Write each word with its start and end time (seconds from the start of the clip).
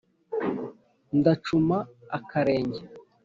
ndacuma 1.17 1.77
akarenge! 2.17 2.81